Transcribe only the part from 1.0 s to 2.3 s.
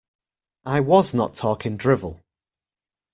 not talking drivel.